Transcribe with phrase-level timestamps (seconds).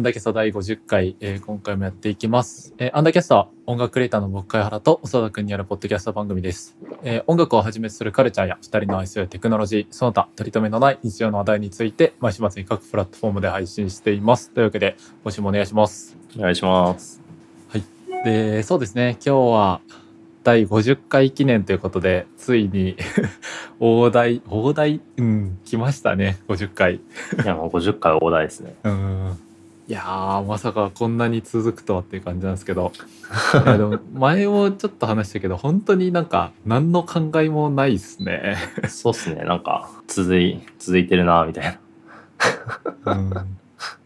[0.00, 14.50] ンダーキャスト第50回、えー今回もやっていきます、えーアンダーキャストは音楽クリエイターの僕貝原と長田くんによるポッドキャスト番組です、えー音楽をはじめとするカルチャーや二人の愛するテクノロジーその他取り留めのない日常の話題について毎週末に各プラットフォームで配信しています。
[14.50, 16.16] というわけで今週もお願いします。
[16.36, 17.20] お願いします。
[18.24, 19.16] でそうですね。
[19.24, 19.80] 今日は
[20.42, 22.96] 第50回記念ということでついに
[23.78, 25.00] 大台大台？
[25.16, 26.38] うん来ましたね。
[26.48, 26.94] 50回。
[26.96, 27.00] い
[27.44, 28.74] や、もう50回大台ですね。
[28.84, 29.38] うん
[29.90, 32.92] いやーまさかこんなに続くとはっていう感じなんですけど
[33.64, 38.56] でも前もちょっと話したけど本当になんか何の考えもないですね。
[38.88, 39.42] そうっすね。
[39.42, 41.78] なんか、続い、続いてるな、みたい
[43.04, 43.14] な。
[43.14, 43.58] うん、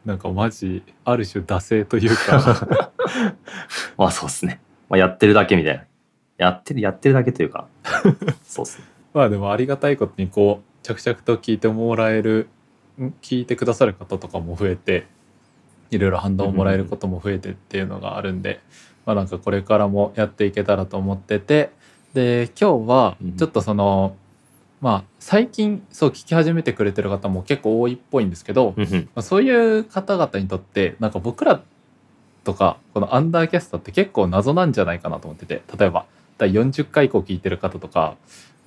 [0.07, 2.91] なんかマジある種惰性というか
[3.99, 4.63] まあそうっすね。
[4.89, 5.85] まあやってるだけみたいな。
[6.39, 7.67] やってる、やってるだけというか。
[8.43, 8.87] そうっすね。
[9.13, 12.49] まあでもありがたいことにこう着々と聞いてもらえる
[12.99, 15.07] ん聞いてくださる方とかも増えて
[15.95, 18.61] いろいろ反応をもらえることも増えてっていうのがあるんで、
[19.07, 21.71] まあなんかこれからもやっていけたらと思ってて
[22.15, 24.17] で今日はちょっとその、
[24.81, 28.75] まあ最近そう聞き始めてくれてる方も結構多いっぽいんですけど。
[28.77, 28.85] ま
[29.17, 31.61] あそういう方々にとってなんか僕ら
[32.45, 36.07] とかこのアンダーキャストって結構謎なんじゃないかなと思ってて例えば
[36.39, 38.17] 第40回以降聞いてる方とか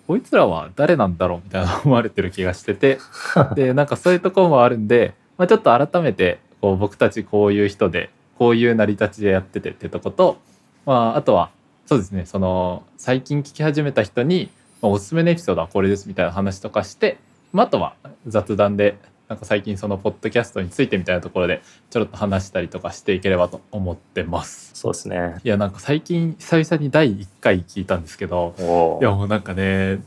[0.07, 2.97] こいつらは誰なんだろうみたいな思われてる気がしてて
[3.55, 10.37] でなんかそういうところもあるんで、まあ、ちょっと改めてこう僕たちこういう人でこういう成り立ちでやっててってとこと、
[10.85, 11.49] まあ、あとは
[11.85, 14.49] そうですねその最近聞き始めた人に、
[14.81, 17.17] まあ、おすすめのエピソードはこれですみたいな話とかして、
[17.53, 17.95] まあ、あとは
[18.27, 24.71] 雑談でなんか最近そのポッドキャストについてみたいなところでちょろっと話したりとかしていければと思ってます。
[24.73, 25.35] そうですね。
[25.43, 29.99] いやなんか最近久々に第1回聞いたんですけどいやもうなんかね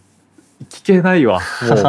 [0.71, 1.79] 聞けないわもう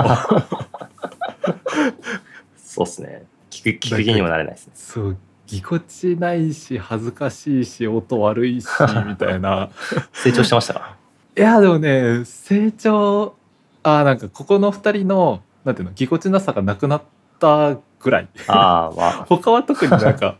[2.58, 3.24] そうっすね。
[3.52, 4.74] 聞く、聞く気にもなれないですね。
[4.76, 8.68] そうぎこちないし恥ずかしいし音悪いし
[9.06, 9.70] みたいな
[10.14, 10.96] 成長してましたか？
[11.38, 13.36] いやでもね成長
[13.84, 17.02] あーなんかここの2人のなんていうのぎこちなさがなくなっ
[17.40, 20.38] たぐらいああ、まあ、 他は特になんか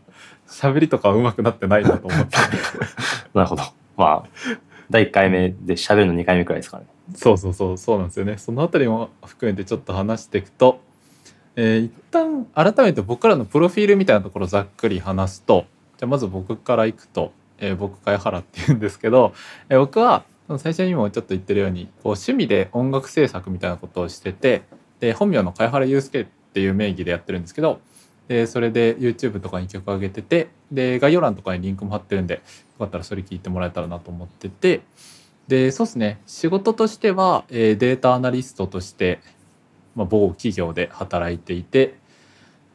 [0.48, 2.36] 喋りとか上手くなってないなと思って
[3.34, 3.62] なるほど。
[3.98, 4.28] まあ、
[4.88, 6.88] 第1回目で喋るの2回目くらいですからね。
[7.14, 10.80] そうそうそうそうなんですよねそのあたりも含めてちょっと話していくと、
[11.56, 15.66] えー一旦改めて僕らのプロフィールみたいなところざっくり話すと
[15.98, 19.34] じゃあまず僕からいくと、えー僕貝原っていうんですけど、
[19.68, 20.24] えー僕は
[20.58, 24.62] 最初にもちょっと言ってるようにこう趣味で音楽制作みたいなことをしてて
[25.00, 27.80] で本名の貝原祐介っていう名義でやってるんですけど
[28.28, 32.40] でそれで YouTube とかに曲上げててで概要欄とかにリンクも貼ってるんでよ
[32.80, 34.82] かったらそれ聞いてもらえたらなと思ってて
[35.48, 36.20] でそうですね。
[36.26, 39.20] 仕事としては、えーデータアナリストとして、
[39.94, 41.94] まあ、某企業で働いていて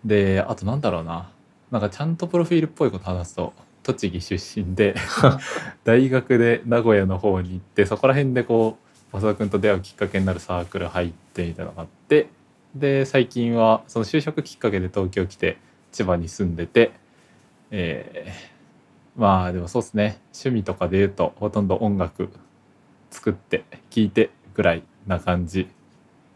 [0.05, 1.31] であとなんだろうな。
[1.71, 3.51] なんかちゃんとプロフィールっぽいこと話すと
[3.83, 4.95] 栃木出身で
[5.83, 8.77] 大学で名古屋の方に行ってそこら辺でこ
[9.11, 12.27] う増田君と出会うきっかけになるサークル入ってみたいなのがあって
[12.73, 15.57] で最近はその就職きっかけで東京来て
[15.91, 16.91] 千葉に住んでて
[17.71, 18.57] えー
[19.17, 20.19] まあでもそうですね。
[20.31, 22.29] 趣味とかで言うとほとんど音楽
[23.09, 25.67] 作って聴いてぐらいな感じ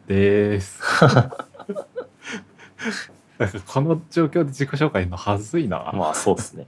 [0.08, 0.82] です。
[3.38, 5.92] なんかこの状況で自己紹介のはずいな。
[5.94, 6.68] まあ、そうですね。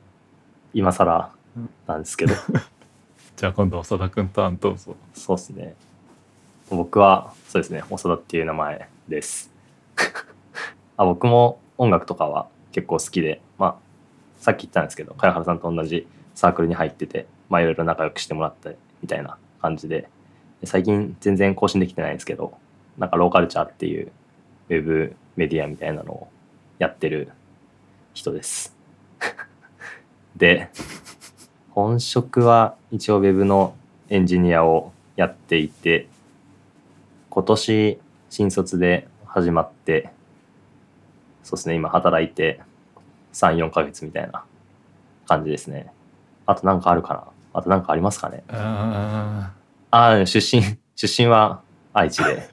[0.73, 1.31] 今更
[1.87, 2.33] なんですけど。
[3.37, 4.95] じゃあ今度長田君とどうぞ。
[5.13, 5.75] そうですね。
[6.69, 9.51] 僕は、そうですね、長田っていう名前です。
[10.97, 13.75] あ僕も音楽とかは結構好きで、まあ、
[14.37, 18.71] さっき言ったんですけど、茅原さんと同じサークルに入ってて、まあ、いろいろ仲良くしてもらった
[19.01, 20.09] みたいな感じで、
[20.61, 22.57] で最近全然更新できてないんですけど、
[22.97, 24.11] なんかローカルチャーっていう
[24.69, 26.27] ウェブメディアみたいなのを
[26.79, 27.29] やってる
[28.13, 28.75] 人です。
[30.35, 30.69] で、
[31.71, 33.75] 本職は一応ウェブの
[34.09, 36.07] エンジニアをやっていて
[37.29, 37.99] 今年
[38.29, 40.11] 新卒で始まって
[41.43, 42.59] そうですね今働いて
[43.33, 44.43] 34ヶ月みたいな
[45.27, 45.91] 感じですね。
[46.45, 47.23] あと何かあるかな？
[47.53, 48.43] あと何かありますかね？
[48.49, 49.51] あ
[49.89, 50.61] ああ出身
[50.95, 51.61] 出身は
[51.93, 52.52] 愛知で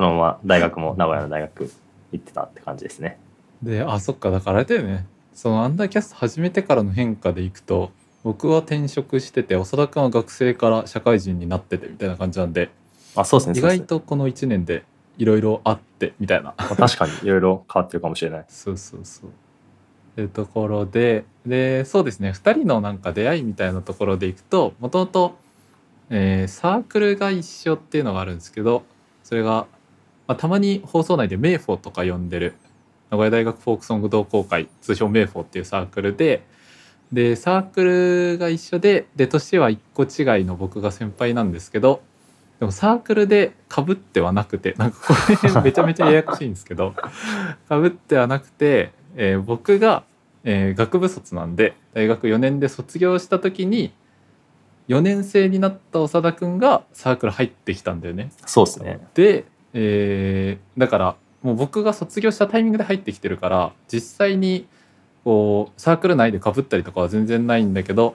[0.00, 1.70] そのまま大学も名古屋の大学
[2.10, 5.04] 行ってたって感じですねーで、あ、そっか、だからあれだよね。
[5.34, 7.90] そのアンダーキャスト始めてからの変化でいくと、
[8.24, 12.70] 僕は転職してて、長田君は学生から社会人になっててみたいな感じなんで、
[13.14, 14.84] あそうですね意外とこの1年で
[15.18, 16.54] いろいろあってみたいな。
[16.56, 19.28] まあ確かにいろいろ変わってるかもしれない そうそうそう。
[19.28, 19.32] っ
[20.14, 25.36] ていうところででそうですね2人のなんか出会いみたいなところでいくともともと
[26.08, 28.82] えーサークルが一緒っていうのがあるんですけど
[29.22, 29.66] それが、
[30.30, 32.54] まあ、たまに放送内でメイフォとか呼んでる
[33.10, 36.46] 名古屋大学フォークソング同好会通称メイフォーっていうサークルで
[37.12, 37.82] でサーク
[38.32, 42.02] ルが一緒でで年は1個違いの僕が先輩なんですけど
[42.60, 45.14] でもサークルでかぶってはなくてなんかこ
[45.48, 46.94] れ めちゃめちゃややこしいんですけど
[47.68, 50.04] かぶってはなくて、えー僕が、
[50.44, 53.92] えー学部卒なんで大学4年で卒業した時に
[54.90, 58.32] 4年生になった長田くんがサークル入ってきたんだよね。
[58.44, 59.00] そうですね。
[59.14, 59.44] で、
[59.74, 64.66] えーだからもう僕が卒業したタイミングで入ってきてるから実際に
[65.24, 68.14] こうサークル内でかぶったりとかは全然ないんだけど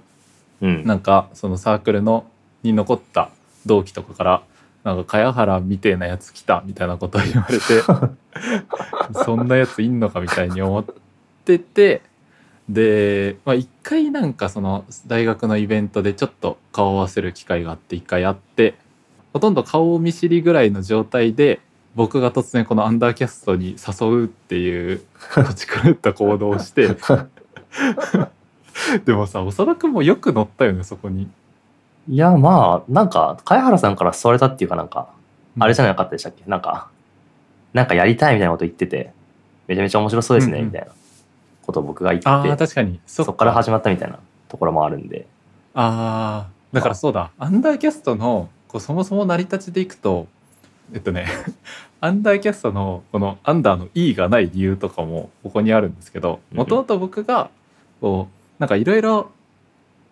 [0.62, 0.86] うん。
[0.86, 2.26] なんかそのサークルの
[2.64, 3.30] に残った
[3.66, 4.44] 同期とかから
[4.84, 7.82] 「なんか茅原みてえなやつ来た」みたいなことを言われて
[9.26, 10.86] そんなやついんのかみたいに思っ
[11.44, 12.02] てて
[12.70, 18.76] で、まあ、一回なんかその大学のイベントでちょっと顔を合わせる機会があって一回あって
[19.36, 21.60] ほとんど顔見知りぐらいの状態で
[21.94, 25.02] 僕が突然このアンダーキャストに誘うっていう
[25.34, 26.88] 土地狂った行動をして。
[29.04, 31.30] でもさ長田君もよく乗ったよねそこに。
[32.08, 35.10] いや、まあ、なんか、貝原さんから誘われたっていうかなんか、
[35.60, 36.42] あれじゃなかったでしたっけ？
[36.48, 36.88] なんか、
[37.74, 39.12] なんかやりたいみたいなこと言ってて、
[39.68, 40.68] めちゃめちゃ面白そうですね、うんうん。
[40.68, 40.88] みたいな
[41.66, 43.02] ことを僕が言ああってて、確かに。
[43.06, 44.18] そそこから始まったみたいな
[44.48, 45.28] ところもあるんで、
[45.74, 47.32] ああだからそうだ。
[47.38, 50.28] アンダーキャストのこうそもそも成り立ちでいくと
[50.94, 51.28] えっとね
[52.02, 57.50] アンダーキャストのこのアンダーの E がない理由とかもここにあるんですけどうんもともと僕が
[58.02, 59.32] こうなんかいろいろ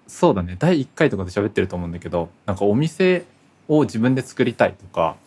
[0.08, 3.26] そうだね第1回とかで喋ってると思うんだけどなんかお店
[3.68, 5.18] を自分で作りたいとか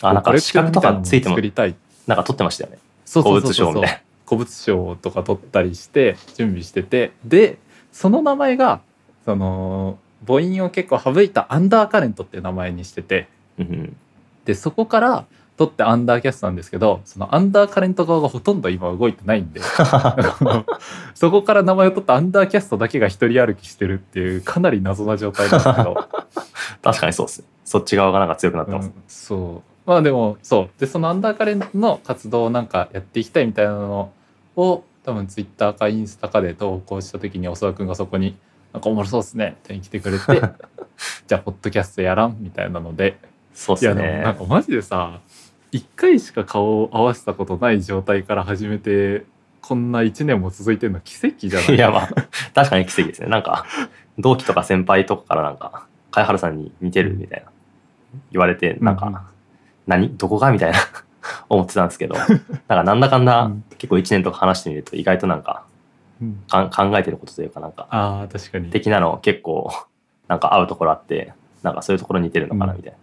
[0.00, 1.74] あ、なんか資格とかついても作、りたい
[2.06, 2.78] なんか取ってましたよね。
[3.04, 4.00] そう古物商みたいな。
[4.24, 7.58] 古物商とか取ったりして準備しててで
[7.90, 8.80] その名前が
[9.24, 13.28] その母音を結構省いたアンダーカレントっていう名前にしてて。
[14.44, 15.24] でそこから
[15.56, 19.60] 取ってアンダーキャストなんですけどそのアンダーカレント側がほとんど今動いてないんで。
[21.14, 26.08] そこから名前を取ったアンダーキャストだけが一人歩きしてるっていうかなり謎な状態なんですけど、
[26.82, 27.46] 確かにそうですね。
[27.64, 28.86] そっち側がなんか強くなってます。
[28.86, 28.90] う。
[28.90, 30.80] んそうまあでもそう。
[30.80, 34.10] でそのアンダーカレントの活動をなんかやっていきたいみたいなの
[34.56, 38.36] を多分ツイッターかインスタかで投稿した時に長田君がそこに
[38.74, 40.24] 「なんかおもろそうっすね」って来てくれて。
[41.26, 43.16] じゃあポッドキャストやらんみたいなので。
[43.54, 44.34] そうですいやでもなんね。
[44.34, 45.20] かマジでさ
[45.72, 49.24] 1回しか顔を合わせたことない状態から始めて
[49.60, 51.74] こんな1年も続いてるの奇跡じゃない？
[51.74, 52.08] いや、まあ、
[52.54, 53.28] 確かに奇跡ですね。
[53.28, 53.64] なんか、
[54.18, 57.50] 同期とか先輩とかからなんか、貝原さんに似てるみたいな
[58.30, 59.14] 言われて、なんか、うん。
[59.14, 59.20] うん
[59.86, 60.16] 何？
[60.16, 60.52] どこが？
[60.52, 60.78] みたいな
[61.48, 62.28] 思ってたんですけど、なん
[62.68, 63.64] かなんだかんだうん。
[63.78, 65.63] 結構1年とか話してみると意外となんかうん
[66.48, 68.70] かん考えてることというかなんかあー確かに。
[68.70, 69.70] 的なの結構
[70.28, 71.32] なんか合うところあって
[71.62, 72.78] なんかそういうところ似てるのかなうん。
[72.78, 72.98] みたいな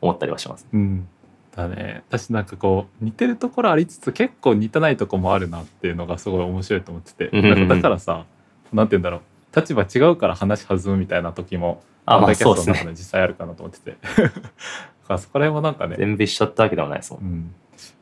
[0.00, 0.66] 思ったりはします。
[0.72, 1.08] うん。
[1.54, 2.02] だね。
[2.08, 7.42] 私なんかこう似てるところありつつ結構似てないとこもあるなっていうのがすごい面白いと思ってて。
[7.42, 8.24] なんかだからさ
[8.72, 9.20] なんて言うんだろう。
[9.56, 13.96] 立場違うから話弾むみたいな時もあンダーキャ実際あるかなと思ってて。
[14.16, 17.18] だからそこら辺もなんかね、全部一緒ってわけではないですも。
[17.20, 17.54] うんん、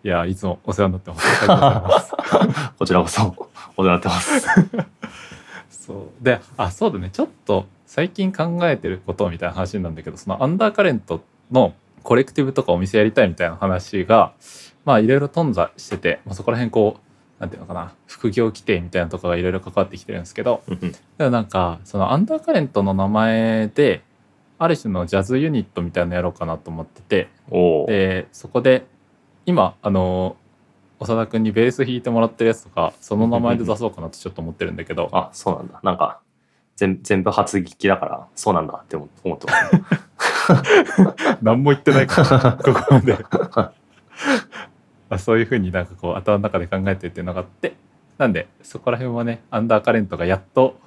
[0.04, 2.12] いやいつもお世話になってますます
[2.78, 4.46] こちらこそお世話になってます。
[5.70, 14.32] そうであそうだねちょっと最近考えてることみたいな話なんだけどそのアンダーカレントのコレクティブとかお店やりたいみたいな話が
[14.84, 24.02] まあいろいろ頓挫してて、まあ、そこら辺こうなんていうのかな副業規定みたいなとかがいろいろ関わってきてるんですけどうんうんだからなんかそのアンダーカレントの名前で
[24.58, 27.28] ある種のジャズユニットみたいなのやろうかなと思ってて。
[27.86, 28.86] でそこで
[29.48, 30.36] 今あの
[31.00, 35.80] 長田君にベース弾いてもらってるやつとかその名前で出そうかなってちょっと思ってるんだけど あそうなんだ。
[35.82, 36.20] なんか
[36.76, 41.38] 全全部初聞きだからそうなんだって思思ってます。
[41.40, 43.16] 何も言ってないからここまで
[43.48, 43.72] ま
[45.08, 47.72] あそういうふうになんかこう頭の中で考えてっていうのがあって
[48.18, 50.78] なんでそこら辺はねアンダーカレントがやっと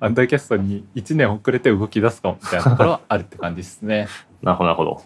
[0.00, 4.08] アンダーキャストに1年遅れて動き出すかもみたいなところはあるって感じですね。
[4.42, 5.02] なるほどなるほど。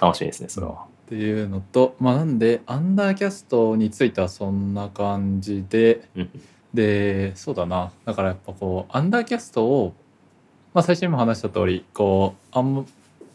[0.00, 0.93] 楽しみですねそれは。
[1.06, 6.30] っていうのとまあなんでアンダーキャストについてはそんな感じでうん。
[6.74, 7.92] でそうだな。
[8.04, 9.94] だからやっぱこうアンダーキャストを、
[10.74, 12.84] まあ、最初にも話した通りこうあん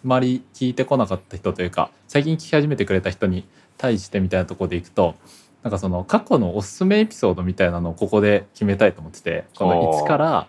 [0.03, 3.45] まり聞いてこなかった人というか最近聞き始めてくれた人に
[3.77, 5.15] 対してみたいなところでいくと
[5.63, 10.03] なんかその過去のおすすめエピソードみたいなのをここで決めたいと思っててこのおー。
[10.03, 10.47] 1から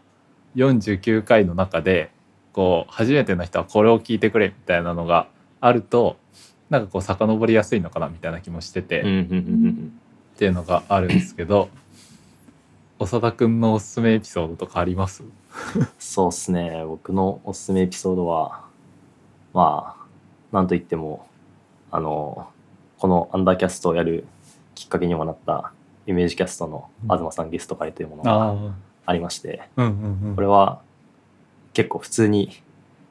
[0.56, 2.10] 49回の中で
[2.52, 5.28] こう初めての人はこれを聞いてくれみたいなのが
[5.60, 6.16] あると
[6.70, 9.00] なんかこう遡りやすいのかなみたいな気もしてて。
[9.00, 9.04] っ
[10.40, 11.68] ていうのがあるんですけど
[12.98, 15.22] 長田くんのおすすめエピソードとかあります？
[15.98, 16.82] そうっすね。
[16.86, 18.62] 僕のおすすめエピソードは、
[19.52, 21.26] まあ、なんといっても、
[21.90, 22.48] あの、
[22.98, 24.26] このアンダーキャストをやる
[24.74, 25.72] きっかけにもなった
[26.06, 28.74] イメージキャストの東さんゲスト会というものあがあ
[29.06, 29.62] ありまして、
[30.34, 30.80] これは
[31.72, 32.62] 結構普通に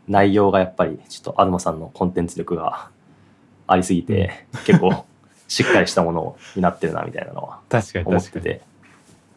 [0.08, 2.90] 内容がやっぱりちょっと東さんのコンテンツ力が
[3.72, 5.06] ありすぎて、結構
[5.48, 8.62] しっかりしたものになってるなみたいなのは 確かに確かに思ってて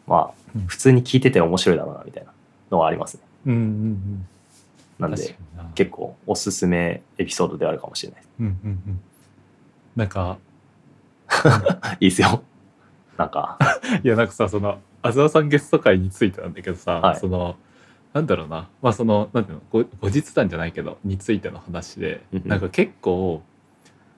[0.07, 0.67] まあうん。
[0.67, 2.31] 普通に聞いてて面白いだろうなみたいな
[2.71, 3.21] のはありますね。
[3.47, 4.27] うんうんうん
[4.99, 5.71] なんで確かにな。
[5.73, 8.21] 結構おすすめエピソードであるかもしれない。
[8.41, 9.01] うんうんうん。
[9.95, 10.37] なんか
[11.99, 12.43] いいですよ。
[13.17, 13.57] なんか。
[14.03, 17.19] いやなんかさそのあずさんゲスト会についてなんだけどさ、はい。
[17.19, 17.55] その
[18.13, 18.69] なんだろうな。
[18.81, 22.47] まあそのなんていうのご後日談じゃないけどについての話でうんうん。
[22.47, 23.41] なんか結構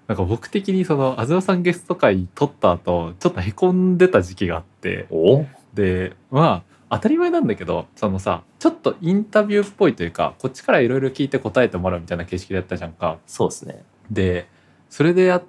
[0.08, 5.08] なんか僕的にそのあずさんゲスト会撮った後ちょっとへこんでた時期があって。
[5.10, 5.46] お？
[5.74, 13.18] でまあ当たり前なんだけどそのさちょっとインタビューっぽいというかこっちからいろいろ聞いて答えてもらうみたいな形式でやったじゃんか。
[13.26, 13.84] そうですね。
[14.12, 14.48] で
[14.90, 15.44] それでやっ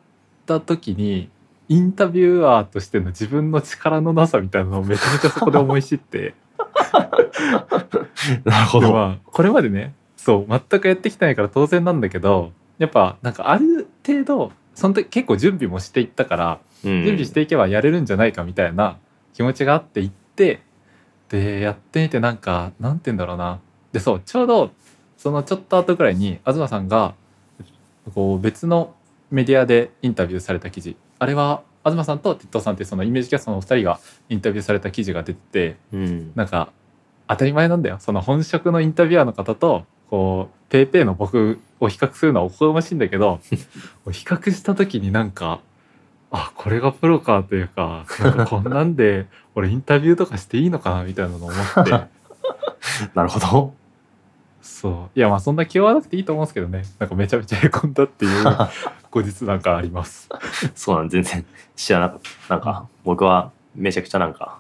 [0.47, 1.29] た時に
[1.69, 6.35] インタビュアーとしての自分の力のなさみたいなのをめちゃめちゃそこで思い知って。
[8.45, 17.05] なるほど、でまあこれまでねそう全くやってきてないから当然なんだけどやっぱなんかある程度その時結構準備もしていったからうん。
[17.05, 18.99] 準備していけばやれるんじゃないかみたいな
[19.35, 20.61] 気持ちがあって行って
[21.29, 23.61] でやってみてなんかなんて言うんだろうな。
[23.93, 24.71] でそうちょうど
[25.17, 27.15] そのちょっと後ぐらいに東さんが
[28.15, 28.95] こう別の
[29.31, 30.97] メディアでインタビューされた記事。
[31.19, 33.99] あれは東さんと鉄道さんってそのイメージキャストのお二人が
[34.29, 36.33] インタビューされた記事が出ててうん。
[36.35, 36.71] なんか
[37.29, 37.97] 当たり前なんだよ。
[37.99, 43.57] その本職のインタビュアーの方とこうペーペーの僕を比較するのはおこがましいんだけど 比
[44.25, 45.61] 較した時になんか
[46.31, 52.17] あこれがプロかというかかこんなんで俺インタビューとかしていいのかなみたいなのを思って。
[53.15, 53.75] なるほど。
[54.63, 55.19] そう。
[55.19, 56.85] いやまあそんな気負わなくていいと思うんですけどね。
[56.99, 58.45] なんかめちゃめちゃへこんだっていう
[59.11, 60.29] 後日なんかあります。
[60.75, 61.45] そうなん全然
[61.75, 64.59] 知らなかったなんか僕はめちゃくちゃなんか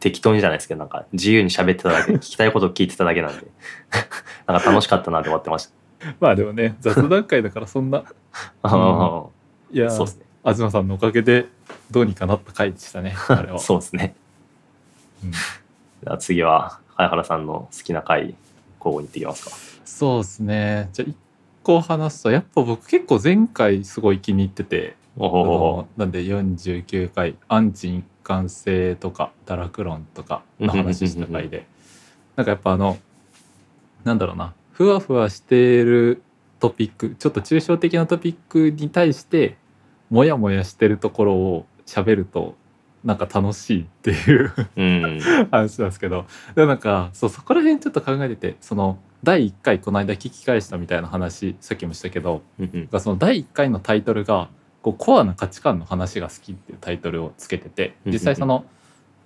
[0.00, 3.46] 適当にじゃないですけどなんか自由に喋ってただけ聞きたいことを聞いてただけなんで。
[4.46, 5.72] なんか楽しかったなって思ってました。
[6.20, 8.04] まあでもね雑談会だからそんな
[8.62, 9.24] あ
[9.72, 10.26] いやーそうですね。
[10.44, 11.46] 東さんのおかげで
[11.90, 13.58] どうにかなった回でしたねあれは。
[13.60, 14.14] そうですね。
[15.24, 15.32] うん。
[15.32, 18.36] じゃあ次は早原さんの好きな回
[18.78, 19.50] 交互に行ってきますか。
[19.84, 20.88] そうですね。
[20.92, 21.16] じゃあ一
[21.62, 31.66] 個話すとやっぱ僕結構前回すごい気に入っててあおほほのなんで49回「アンチ一貫性」とか「堕落論」とかの話した回で。
[32.34, 32.98] なんかやっぱあの
[34.04, 34.52] なんだろうな。
[34.72, 36.22] ふわふわしてる
[36.58, 39.56] トピックちょっと抽象的なトピックに対して
[40.10, 42.56] モヤモヤしてるところを喋ると
[43.04, 45.20] なんか楽しいっていううん。
[45.50, 46.26] 話なんですけど。
[46.54, 54.50] でもなんかそうそこら辺ちょっと考えててその第1回この間聞き返したみたいな話さっきもしたけどうんがその第1回のタイトルが
[54.86, 58.64] こうコアな価値観の話が好きっていうタイトルをつけててうん実際その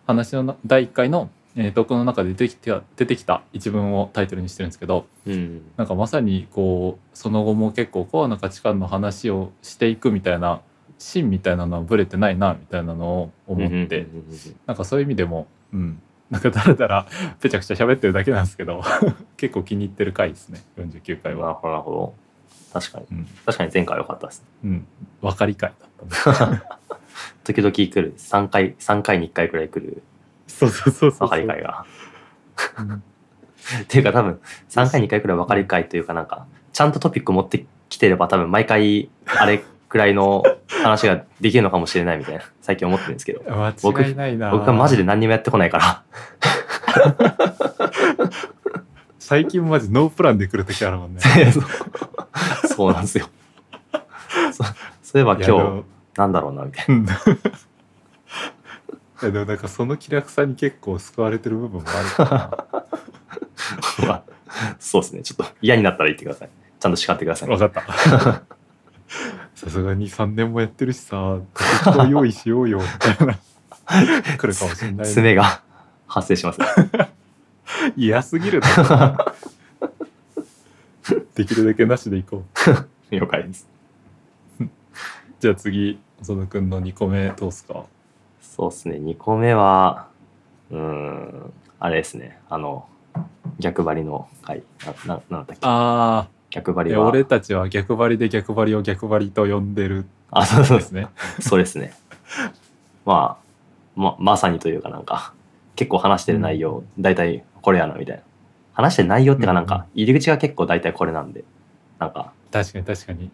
[0.07, 5.63] 話のな第1回の、えー、トークの中で出てきた出てきた一文をタイトルにしてるんですけどうん。
[5.77, 10.63] なんかまさにこうその後も結構コアな価値観の話をしていくみたいな
[10.99, 13.75] 芯みたいなのはブレてないなみたいなのを思って。
[13.75, 16.01] うんうんうんなんかそういう意味でも、うん、
[16.31, 17.07] なんかだらだ ら
[17.41, 18.83] ぺちゃくちゃ喋ってるだけなんですけど
[19.37, 22.15] 結構気に入ってる回ですね49回は、なるほど
[22.73, 23.07] 確かに。
[23.11, 23.27] うん。
[23.47, 24.87] 確かに前回は良かったですうん、
[25.21, 26.63] 分かり回だったね。
[27.45, 28.15] 時々来る。
[28.17, 30.03] 3回三回に1回くらい来る。
[30.47, 31.85] そうそうそうそう分かり会が。
[32.79, 33.03] うん。
[33.83, 43.43] っていうか多分3回に1回くらい分かり会というかなんかちゃんとトピック持ってきてれば多分毎回あれくらいの話ができるのかもしれないみたいな最近思ってるんですけど。
[43.47, 43.71] 間
[44.09, 46.03] 違いないな僕はマジで何にもやってこないから
[49.21, 51.21] 最近マジノープランで来る時あるもんね。
[52.75, 52.93] そう。
[52.93, 53.29] なんですよ。
[54.53, 54.73] そそ
[55.15, 55.85] ういえば今日も
[56.17, 57.09] なんだろうなみたいうん い
[59.23, 62.25] やでもなんかその気楽さに結構救われてる部分もあるか
[63.99, 64.07] ら。
[64.07, 64.23] な まあ
[64.79, 65.23] そうですね。
[65.23, 66.49] ちょっと嫌になったら言ってください。
[66.81, 67.49] ちゃんと叱ってください。
[67.49, 67.83] 分かった。
[69.55, 73.39] さすがに3年もやってるしさトピックを用意しようよみたいな。
[74.39, 75.13] 来るかもしれないね。
[75.13, 75.61] 爪が
[76.07, 76.61] 発生します
[77.97, 79.17] 嫌すぎるな
[81.35, 82.45] できるだけなしでいこ
[83.11, 83.15] う。
[83.15, 83.69] 了解です。
[85.41, 87.85] じゃあ次細野くんの2個目どうすか？
[88.43, 88.97] そうですね。
[88.97, 90.09] 2個目は
[90.71, 92.39] うーんあれですね。
[92.49, 92.87] あの
[93.59, 94.63] 逆張りの回。
[95.07, 95.59] なななんだっけ？
[95.63, 97.09] あ逆張りは。
[97.09, 101.09] 俺たちは逆張りで逆張りを逆張りと呼んでるあそうそうですね。
[101.41, 101.93] そうですね。
[103.07, 105.33] まあままさにというかなんか
[105.75, 108.23] 結構話してる内容、大体これやなみたいな。
[108.73, 111.45] 話してる内容っていうかなんか入り口が結構大体これなんで。
[111.99, 113.31] なんか確かに確かに。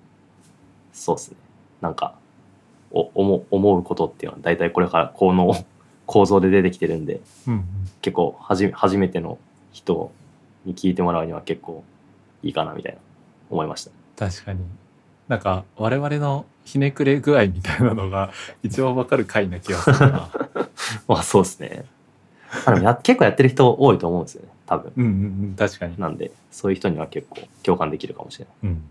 [0.92, 1.37] そうですね。
[1.80, 2.14] なんか
[2.90, 5.54] お思思うことっていうのは大体これからこの
[6.06, 7.64] 構造で出てきてるんでうんうん。
[8.00, 9.38] 結構はじ初めての
[9.73, 10.11] 人
[10.64, 11.85] に聞いてもらうには結構
[12.42, 12.99] いいかなみたいな
[13.50, 13.90] 思いました。
[14.16, 14.61] 確かに。
[15.28, 18.30] なんか我々のひねくれ具合みたいなのが
[18.62, 20.28] 一番わかる回な気がするな。
[21.09, 21.85] まあそうですね
[22.67, 24.93] あでもや 結構やってる人多いと思うんですよね多分。
[24.97, 25.15] うんうんう
[25.53, 25.99] ん確かに。
[25.99, 28.55] なんでそういう人には結構共感できるかもしれない。
[28.73, 28.83] うん。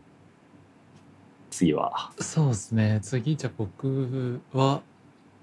[1.50, 2.12] 次は。
[2.20, 3.00] そうですね。
[3.02, 4.82] 次じゃあ僕は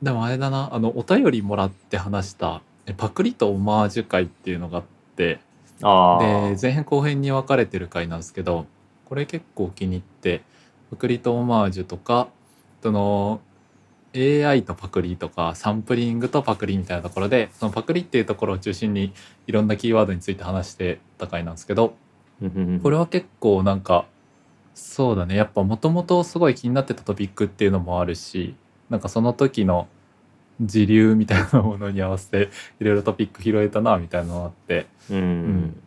[0.03, 0.71] でもあれだな。
[0.73, 4.85] あのお便りもらって話したえパクリとオマージュ会っていうのがあっ
[5.17, 5.41] て
[5.83, 8.67] ああで前編後編に分かれてる回なんですけど
[9.05, 10.43] これ結構気に入って
[10.91, 12.29] パクリとオマージュとか
[12.83, 13.41] その
[14.15, 19.13] AI とパクリとかサンプリングとパクリみたいなところでそのパクリっていうところを中心に
[19.47, 21.95] いろんなキーワードについて話してた回なんですけど
[22.83, 24.07] これは結構なんか
[24.75, 25.37] そうだね。
[25.37, 28.55] やっぱもともとすごい気になってたトピックっていうのもあるし
[28.91, 29.87] なんかその時の
[30.61, 32.51] 時流みたいなものに合わせて
[32.81, 35.19] いろいろトピック拾えたなみたいなのがあってうん、
[35.67, 35.83] ん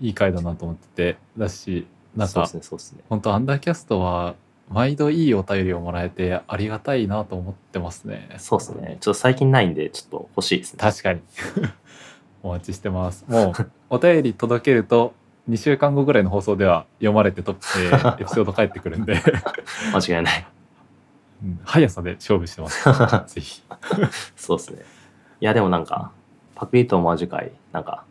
[0.00, 1.18] いい回だなと思ってて。
[1.36, 1.86] だし
[2.16, 3.00] なんかねそうですね。
[3.08, 4.34] 本当アンダーキャストは
[4.70, 8.28] 毎度いいお便りをもらえてありがたいなと思ってますね。
[8.38, 8.98] そうですね。
[9.00, 10.78] ちょっと最近ないんでちょっと欲しいですね。
[10.78, 11.20] 確かに。
[12.42, 13.24] お待ちしてます。
[13.28, 15.14] もう お便り届けると
[15.48, 19.20] 2週間後ぐらいの放送では読まれてと、えー エピソード返ってくるんで、
[19.94, 20.46] 間違いない。
[21.44, 23.34] うん速さで勝負してます。
[23.34, 23.62] ぜひ。
[24.36, 24.82] そうですね。
[25.40, 26.10] いやでもなんか
[26.56, 28.02] パクリとオマージュ会なんか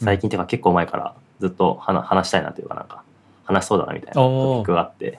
[0.00, 3.02] 最近っていうか結構前からずっと話話したいなというかなんか
[3.44, 5.18] 話しそうだなみたいなトピックがあって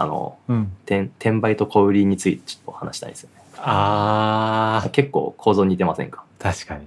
[0.00, 0.72] あのうん。
[0.86, 3.42] 転転売と小売りについてちょっと話したいんですよね。
[3.56, 4.90] あー。
[4.90, 6.24] 結構構造似てませんか？
[6.38, 6.86] 確かに。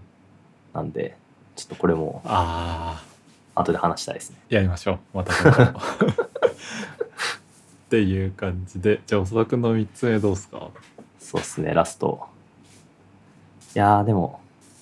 [0.74, 1.18] なんで
[1.56, 3.03] ちょっとこれもあ
[3.56, 4.38] 後で話したいですね。
[4.50, 5.00] ーやりましょう。
[5.17, 5.36] また っ
[7.89, 10.69] ていう感じでじゃあ長田君の3つ目どうすか？
[11.19, 12.28] そうですねラスト。
[13.76, 14.39] いやーでも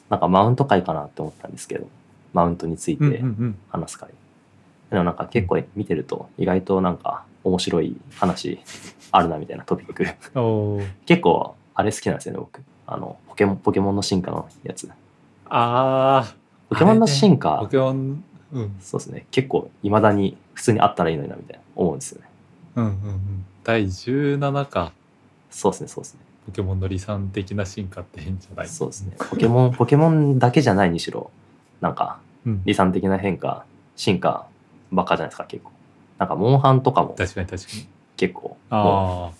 [0.09, 1.87] なんかマウント会かなって思ったんですけど
[2.33, 3.23] マウントについて
[3.69, 4.09] 話す会、
[4.91, 8.59] でもなんか結構見てると意外となんか面白い話
[9.11, 10.05] あるなみたいなトピック。
[11.05, 12.61] 結構あれ好きなんですよね僕。
[12.87, 14.89] あのポケモンポケモンの進化のやつ。
[15.49, 16.35] あー。
[16.69, 18.75] ポケモンの進化、ポケモンうん。
[18.81, 19.25] そうですね。
[19.31, 22.27] 結構いまだに普通にあったらいいのになみたいな思うんですよね。
[22.75, 23.45] うんうんうん。
[23.63, 24.91] 第17か。
[25.49, 26.19] そうですねそうですね。
[26.45, 28.67] ポケモンの理想的な進化って変じゃない？
[28.67, 29.15] そうですね。
[29.29, 31.31] ポケモン ポケモンだけじゃないにしろ
[31.81, 32.61] なんかうん。
[32.65, 34.45] 理想的な変化進化
[34.91, 35.71] ばっかじゃないですか結構
[36.19, 37.87] なんかモンハンとかも確かに確かに。
[38.17, 39.33] 結構もあう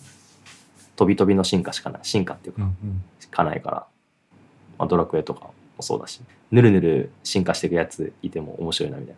[0.96, 3.02] 飛び飛びの進化しかない進化っていうあうんかうん。
[3.20, 3.76] しかないから、
[4.78, 9.14] まあ、ドラクエとかもそうだしぬるぬる進化していくやついても面白いなみたい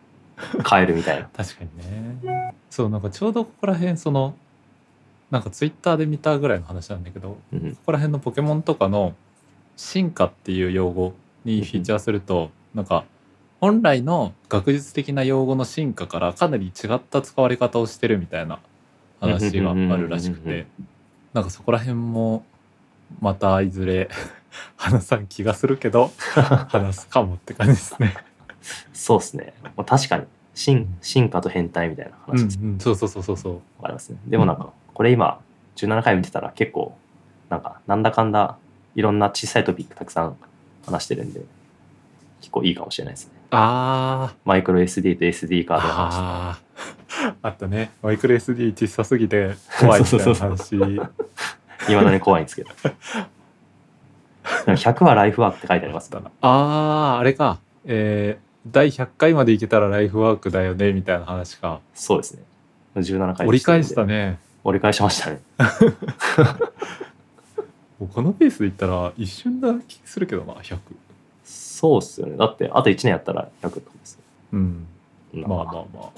[0.59, 0.65] な。
[0.65, 1.29] カエルみたいな。
[1.37, 2.55] 確かにね。
[2.69, 4.35] そうなんかちょうどここら辺その
[5.31, 7.77] なんかツイッターで見たぐらいの話なんだけどこうん。
[7.87, 9.15] こら辺のポケモンとかの
[9.77, 13.05] 進化っていう用語にフィーチャーするとなんか
[13.63, 18.59] 本来の学術的な用語の進化からかなり違った使われ方をしてるみたいな
[19.21, 20.67] 話があるらしくうんうんうんうんて
[21.33, 22.45] なんかそこら辺も
[23.21, 24.09] またいずれ
[24.75, 26.11] 話さん気がするけど
[26.71, 28.17] 話すかもって感じですね。
[28.93, 30.25] そうですね、まあ、確かに。
[30.55, 33.55] 進進化と変態みたいなうん話です、うん、そうそうそうそうそう。
[33.55, 34.19] わかりますね。
[34.27, 35.41] でもなんかこれ今
[35.77, 36.99] 17回見てたら結構
[37.49, 38.59] なんかなんだかんだ
[38.97, 40.37] いろんな小さいトピックたくさん
[40.85, 41.43] 話してるんで
[42.41, 47.35] 結構いいかもしれないですねあマイクロ SD と SD カードあー。
[47.43, 47.93] あったね。
[48.03, 50.77] マイクロ SD 小さすぎて怖いみたいなそう話。
[50.77, 52.71] いまだに怖いんですけど。
[54.67, 57.59] 100はライフワークって書いてありますだなあーあれか。
[57.85, 61.81] えー第100回までいけたらライフワークだよねみたいな話か。
[61.95, 62.43] そうですね。
[62.95, 64.31] 17回折り返したね。
[64.31, 65.41] ね折り返しましたね。
[68.13, 70.79] このペースでいったら一瞬だ気するけどな100
[71.83, 72.37] そうっすよね。
[72.37, 74.13] だってあと1年やったら100ってことです。
[74.15, 74.21] よ
[74.53, 74.87] うん。
[75.33, 75.49] まあ。
[75.49, 76.11] まあまあまあ。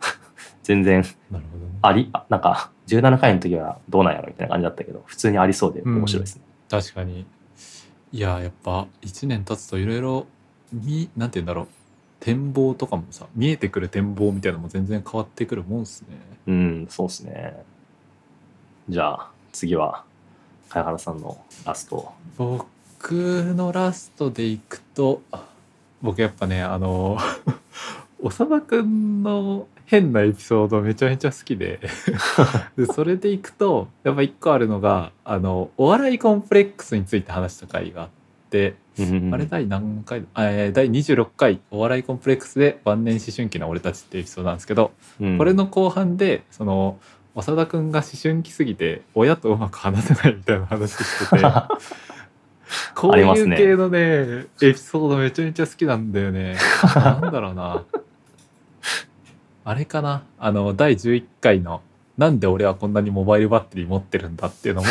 [0.62, 1.02] 全然。
[1.30, 1.70] なるほどね。
[1.80, 7.24] ありあなんか17回の時はどうなんやろみたいな感じだったけど普通にありそうで面白いですね、確かに。
[8.12, 10.26] いややっぱ1年経つといろいろ
[10.70, 11.68] みなんて言うんだろう。
[12.20, 16.18] 展望とかもさ見えてくる展望みたいなのも全然変わってくるもんっすね。
[16.46, 17.64] うん、そうですね。
[18.88, 20.04] じゃあ、次は、
[20.68, 22.12] 貝原さんのラスト。
[22.36, 22.66] 僕
[23.00, 25.22] のラストでいくと
[26.02, 27.18] 僕やっぱねあの
[28.22, 31.80] 長田くんの変なエピソードめちゃめちゃ好きで
[32.76, 38.08] でそれでいくとやっぱ一個あるのがあのお笑いコンプレックスについて話した回があっ
[38.50, 38.74] て、
[39.32, 45.38] あれ第何回あえー第26回「お笑いコンプレックスで晩年思春期の俺たち」っていうエピソードなんですけど、うん。
[45.38, 46.98] これの後半でその
[47.36, 51.42] 長田くんが思春期すぎて親とうまく話せないみたいな話してて
[52.94, 56.56] こういう系のねエピソードめちゃめちゃ好きなんだよね。
[56.94, 57.84] なんだろうな。
[59.64, 60.22] あれかな。
[60.38, 61.82] あの第11回の
[62.18, 64.88] 「なんで俺はこんなにモバイルバッテリー持ってるんだ」っていうのも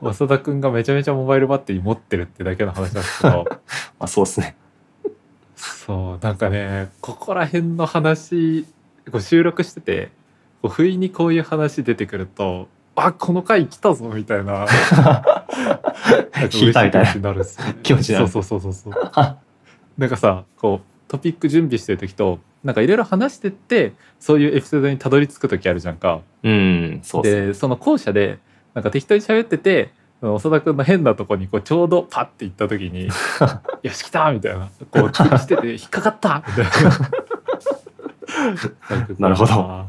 [0.12, 3.44] 長田くんがめちゃめちゃモバイルバッテリー持ってるってだけの話なんですけど。
[3.98, 4.56] まあそうですね。
[5.56, 8.64] そうなんかねここら辺の話
[9.10, 10.10] こう収録してて
[10.62, 14.66] こう不意にこういう話出てくるとあこの回来たぞみたいな
[15.56, 17.44] なんか聞いたみたいな
[17.82, 18.92] 気持ちそうそうそうそう
[19.96, 26.20] なんかさこうトピック準備してる時となんかいろいろ話してってそういうエピソードにたどり着く時あるじゃんか。
[26.42, 28.38] うん、そうでその後者で
[28.74, 33.06] なんか適当に喋ってて長田君の変なとこにこうちょうどパッて行った時に
[33.82, 36.90] 「よし来た!」みたいなこう気にしてて「引っかかった!」みたいな
[39.18, 39.86] なるほどあ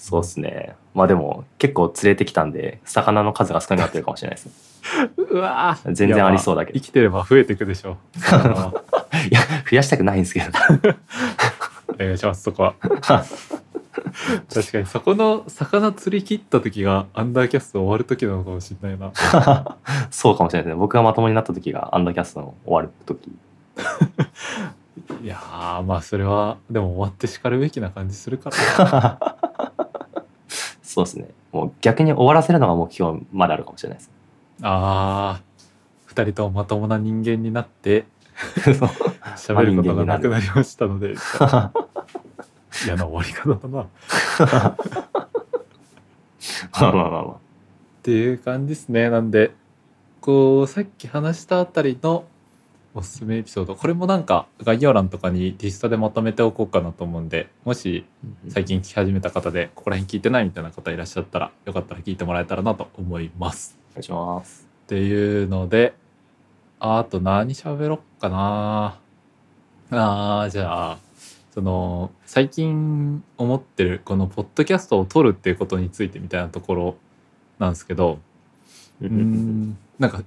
[0.00, 0.74] そうですね。
[0.94, 4.52] まあでも結構連れてきたんで、魚の数が少なくなってるかもしれないですね。
[5.18, 7.96] ー うわー全然ありそうだけど生きてれば増えていくでしょう
[9.30, 10.46] いや、増やしたくないんですけど。
[11.94, 19.12] お願いしますそこは確かにそこの魚釣り切った時がアンダーキャスト終わる時なのかもしれないな
[20.10, 20.74] そうかもしれないですね。
[20.76, 23.30] 僕がまともになった時がアンダーキャストの終わる時。
[25.22, 29.89] いやーまあそれはでも終わってしかるべきな感じするからな
[30.90, 31.28] そうですね。
[31.52, 34.10] もう逆に終わらせるのが目標まであるかもしれないです。
[34.60, 35.64] あー
[36.06, 38.06] 二人ともまともな人間になって
[39.36, 41.14] 喋ることがなくなりましたので
[42.84, 43.88] 嫌な終わり方だなっ
[46.72, 47.34] まあまあまあまあ。
[48.02, 49.52] ていう感じですねなんで
[50.20, 52.24] こうさっき話したあたりの
[52.92, 58.04] おすすめエピソードこれもなんか概要欄とかにリストでまとめておこうかなと思うんでもし
[58.48, 63.78] 最近聞き始めた方でここら辺聞いてないみたいな方いらっしゃったらよかったら聞いてもらえたらなと思います。
[63.92, 64.68] お願いします。
[64.86, 65.94] っていうので
[66.80, 68.98] あと何喋ろっかな
[69.92, 70.98] あーじゃあ
[71.52, 76.96] その最近思ってるこのポッドキャストを撮るっていうことについてみたいなところ
[77.58, 78.18] なんですけど
[79.00, 80.22] うーんなんか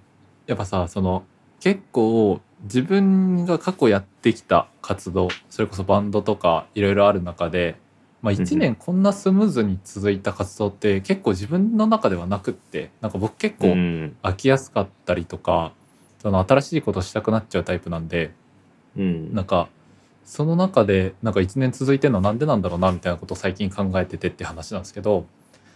[0.48, 1.24] やっぱさその
[1.60, 7.76] 結構自分が過去やってきた活動それこそバンドとかいろいろある中で、
[8.22, 14.18] まあ、1年こんなスムーズに続いた活動って結構自分の中ではなくってなんか僕結構うん。
[14.24, 15.74] 飽きやすかったりとか
[16.22, 18.32] その新しいことしたくなっちゃうタイプなんで
[18.98, 19.34] うん。
[19.34, 19.68] なんか
[20.24, 25.26] その中でなんか1年続いてるのはなんでなんだろうなみたいなことを最近考えててって話なんですけど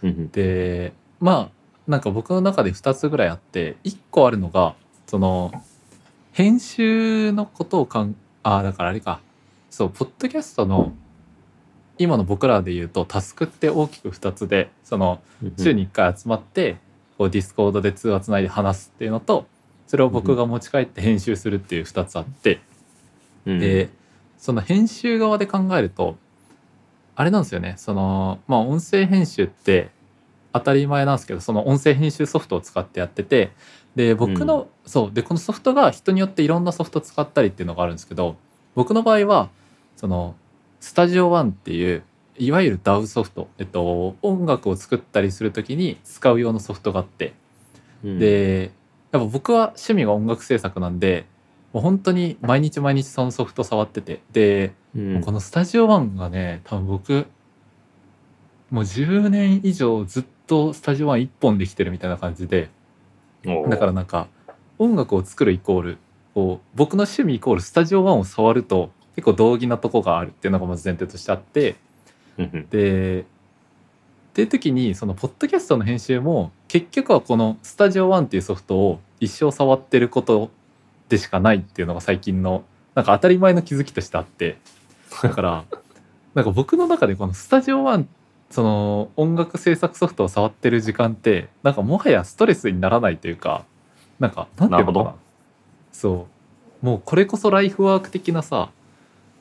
[0.02, 1.50] うんでまあ
[1.86, 4.74] なんか僕の中で2つぐらいあって1個あるのが
[5.06, 5.52] その
[6.32, 9.20] 編集のことをかんあだからあれか。
[9.70, 10.92] そうポッドキャストの
[11.98, 16.76] 今の僕らで言うとタスクって大きく2つでそのうん週に1回集まって
[17.16, 19.46] こうディスコードで通話つないで話すっていうのと
[19.86, 22.60] それを僕が持ち帰って編集するっていう2つあって、
[23.46, 23.58] うん。
[23.58, 23.88] で
[24.38, 26.16] その編集側で考えると
[27.16, 27.74] あれなんですよね。
[27.76, 29.90] そのまあ音声編集って
[30.52, 33.50] 当たり前なんですけどその音声編集ソフトを使ってやってて
[33.98, 35.12] で僕の、そう。
[35.12, 38.36] でこのソフトが人によっていろんなソフト使ったりっていうのがあるんですけど
[38.76, 39.50] 僕の場合は
[39.96, 40.36] その
[40.78, 42.04] スタジオワンっていう
[42.38, 47.34] いわゆる DAW ソフト、えっと、音楽を作ったりする時に使う用のソフトがあって。
[48.04, 48.18] うん。
[48.20, 48.70] で
[49.10, 51.26] やっぱ僕は趣味が音楽制作なんで
[51.72, 54.20] もう本当に毎日毎日そのソフト触ってて。
[54.30, 55.20] で、うん。
[55.22, 57.26] このスタジオワンがね多分僕
[58.70, 62.70] もう10年以上ずっとスタジオワン1本できてるみたいな感じで
[63.44, 64.28] だからなんか
[64.78, 65.98] 音楽を作るイコール
[66.34, 71.76] こう僕の趣味イコールスタジオワンを触ると結構同義なとこがあるっていうのがまず前提としてあって
[72.70, 73.24] でっ
[74.32, 80.50] ていう時にそのポッドキャストの編集も結局はこのスタジオワンっていうソフトを一生触ってること
[81.08, 82.62] でしかないっていうのが最近の
[82.94, 84.58] なんか当たり前の気づきとしてあって。
[85.22, 85.64] だから
[86.34, 88.08] なんか僕の中でこのスタジオワン
[88.50, 93.64] その音楽制作ソフトを触ってる時間ってなんかもはやストレスにならないというか
[94.18, 95.14] なんかなんていうのかな。
[95.92, 96.26] そ
[96.82, 96.86] う。
[96.86, 98.70] もうこれこそライフワーク的なさ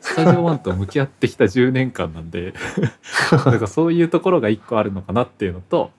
[0.02, 2.54] スタジオワンと向き合ってきた 10年間なんで
[3.46, 5.92] なんかそういうところが一個あるのかなっていうのと、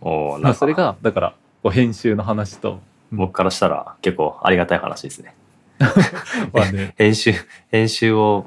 [0.00, 2.80] おまあ、それがだからこう編集の話と、
[3.12, 5.34] 僕からしたら結構ありがたい話ですね。
[6.52, 7.34] まあね、編集、
[7.70, 8.46] 編集を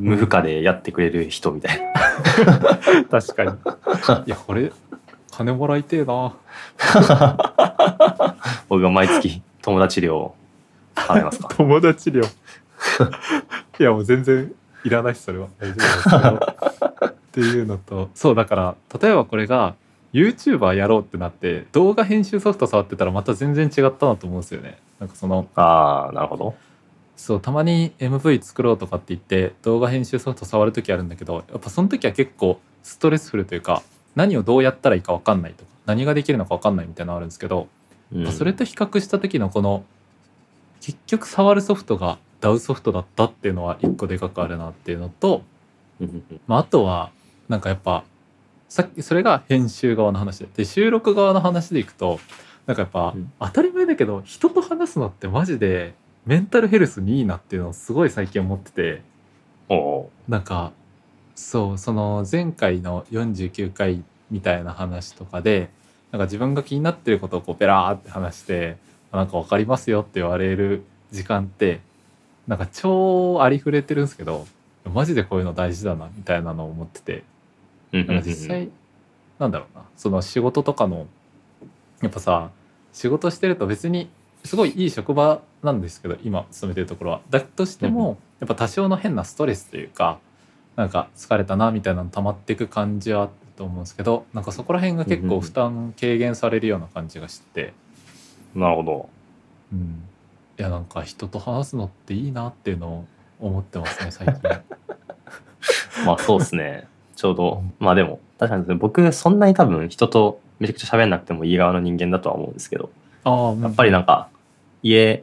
[0.00, 1.92] 無負荷でやってくれる人みたいな。
[3.20, 3.50] 確かに。
[4.26, 4.72] いやこれ
[5.30, 6.34] 金もらいてえな。
[8.68, 10.34] 僕が毎月友達料を
[10.94, 11.48] 払いますか？
[11.56, 14.52] 友達料いやもう全然
[14.84, 15.48] いらないしそれは。
[15.58, 17.06] 大丈夫ですけど。
[17.10, 19.74] っていうのとそうだから例えばこれが
[20.12, 24.78] YouTuber やろうってなって動画編集ソフト触ってたらまた全然違ったなと思うんですよね。
[24.98, 26.54] なんかそのああなるほど
[27.20, 33.82] そうたまに MV 作ろうとかって言って動画編集ソフト触る時あるんだけどやっぱその時は結構ストレスフルというか
[34.14, 37.68] 何をどうやったらいいか分かんないとか何ができるのか分かんないみたいなのあるんですけど、
[38.10, 38.32] うん。
[38.32, 39.84] それと比較した時のこの
[40.80, 45.42] 結局触るソフトが DAW ソフトだったっていうのは一個でかくあるなっていうのと、
[46.46, 47.10] まあ、あとは
[47.48, 48.02] なんかやっぱ
[48.70, 52.18] さっきそれが編集側の話でで収録側の話でいくと
[52.66, 53.30] なんかやっぱうん。
[53.38, 55.92] 当たり前だけど人と話すのってマジで
[56.26, 59.10] メンタルヘルスにいいなっていうのをすごい最近思ってて。
[60.28, 60.72] なんか
[61.36, 65.70] そうその前回の49回みたいな話とかで
[66.10, 68.78] なんか自分が気になってることをこうペラーって話して
[69.12, 71.80] なんか分かりますよって言われる時間って
[72.48, 74.46] なんか超ありふれてるんですけど
[74.92, 77.24] マジでこういうの大事だなみたいなのを思ってて。
[77.92, 78.68] なんか実際
[79.38, 81.06] なんだろうなその仕事とかの
[82.02, 82.50] やっぱさ
[82.92, 84.08] 仕事してると別に
[84.44, 87.20] すごいいい職場なんですけど今勤めてるところは。
[87.30, 90.18] だとしてうんもやっぱ多少の変なストレスというか
[90.76, 97.74] なんか疲れたなみたいなの溜まっていく感じはあったと思うんですけどなんかそこら辺が結構負担軽減されるような感じがして、
[98.54, 99.08] なるほど。
[99.72, 100.02] うん、
[100.58, 103.04] いやなんか人と話すのっていいなっていうのを
[103.38, 104.40] 思ってますね最近。
[106.06, 106.88] まあそうですね。
[107.16, 107.62] ちょうど。
[107.78, 112.90] まあでも確かに僕そんなに多分人とめちゃくちゃ喋んなくてもいい側の人間だとは思うんですけど。
[113.24, 114.28] ああやっぱりなんか
[114.82, 115.22] 家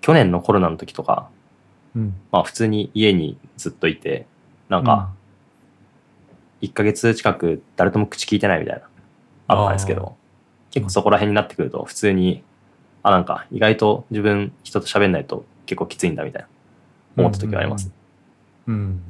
[0.00, 1.28] 去年のコロナの時とか
[1.94, 4.26] うんまあ普通に家にずっといて
[4.68, 5.10] なんか
[6.62, 8.82] 1ヶ月近く誰とも口聞いてないみたいな
[9.48, 10.16] あったんですけど
[10.70, 12.42] 結構そこら辺になってくると普通に
[13.02, 16.48] あなんか意外と自分人と喋んないと結構きついんだみたいな
[17.16, 17.90] 思った時はあります。
[18.66, 18.74] うん。
[18.74, 19.02] うん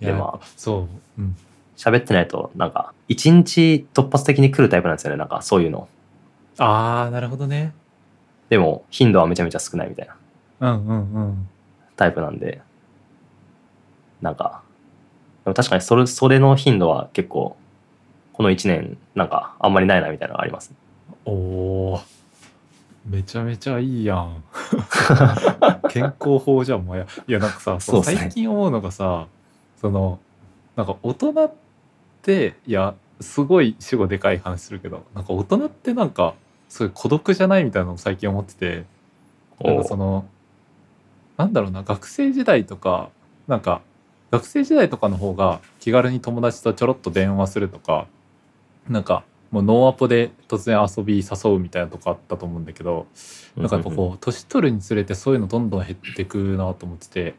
[0.00, 0.88] いやでまあそ
[1.18, 1.20] う。
[1.20, 1.36] うん。
[1.76, 5.88] 喋ってないとなんか一日突発的に来るタイプなんですよねなんかそういうの
[6.58, 7.72] ああ、なるほどね。
[8.52, 10.08] でも頻度はめちゃめちゃ少ないみたい
[10.60, 11.48] なうんうんうん。
[11.96, 12.60] タイプなんで
[14.20, 14.60] なんか
[15.46, 17.56] でも確かにそれそれの頻度は結構
[18.34, 20.70] この1年なんかあんまりないなみたいなのがあります
[21.24, 22.00] おお。
[23.06, 24.44] めちゃめちゃいいやん。
[25.88, 27.06] 健康法じゃん、もや。
[27.26, 29.26] いや、なんかさ、最近思うのがさ、
[29.80, 30.20] その、
[30.76, 31.52] なんか大人っ
[32.22, 36.34] て、いや、すごい主語でかい話するけど、なんか大人ってなんか、
[36.72, 38.86] そういう孤独じゃないみたいなのを最近思ってて、
[39.62, 40.24] なんかその、
[41.36, 43.10] なんだろうな、学生時代とか、
[43.46, 43.82] なんか、
[44.30, 48.06] 学生時代とかの方が気軽に友達とちょろっと電話するとか、
[48.88, 53.06] なんか、もうノーアポで突然遊び誘うみたいなとこあったと思うんだけど、
[53.54, 57.34] なんかやっぱこう、年取るにつれてそういうのどんどん減ってくなと思ってて、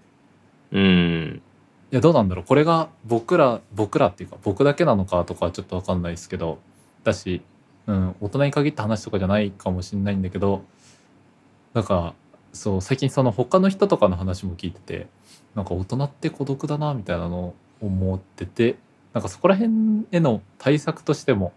[0.71, 1.41] ううん。
[1.91, 2.45] いや、どうなんだろう。
[2.45, 6.59] これが僕ら、僕らっていうか、僕だけなのかとかはちょっとわかんないですけど、
[7.03, 7.41] だし、
[7.87, 10.63] うん、大人に限った話とかじゃないかもしれないんだけど、
[11.73, 12.13] なんか、
[12.53, 15.07] そう、最近その他の人とかの話も聞いてて、
[15.55, 18.77] なんか大人って孤独だな、みたいなのを思ってて、
[19.13, 21.53] なんかそこら辺への対策としても、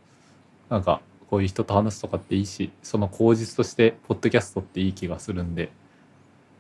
[0.69, 5.71] なんかこういう人と話すとかっていいし、その口実として、ポッドキャストっていい気がするんで、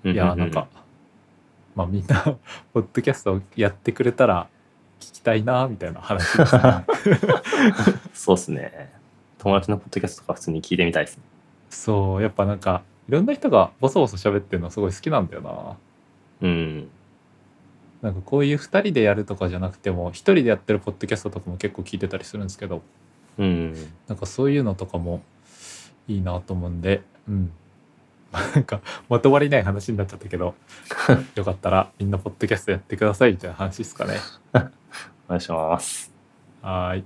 [0.05, 0.68] いやなんか、
[1.74, 2.22] まあみんな
[2.72, 4.48] ポッドキャストをやってくれたら
[5.00, 6.85] 聞きたいなみたいな話ですね。
[8.14, 8.95] そうですね
[9.38, 11.22] 友達のポッドキャストとか普通に聞いてみたいですね
[11.70, 15.77] そうやっぱなんかいろんな人がボソボソ喋ってるのすごい好きなんだよな。
[16.42, 16.88] うん
[18.03, 22.83] なんかこういう2人でやるとかじゃなくても1人でやってるポッドキャストとかも結構聞いてたりするんですけど
[23.38, 23.72] うん
[24.07, 25.22] なんかそういうのとかも
[26.07, 27.53] いいなと思うんでうん
[28.33, 30.55] なんかまとまりない話になっちゃったけど
[31.35, 34.18] よかったらみんなポッドキャストやってくださいみたいな話ですかね。
[35.27, 36.12] お願いします
[36.62, 37.05] はーい。